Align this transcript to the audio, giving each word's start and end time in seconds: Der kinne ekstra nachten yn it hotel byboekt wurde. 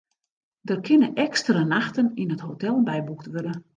Der 0.69 0.79
kinne 0.87 1.09
ekstra 1.25 1.61
nachten 1.75 2.07
yn 2.21 2.33
it 2.35 2.45
hotel 2.47 2.75
byboekt 2.87 3.27
wurde. 3.33 3.53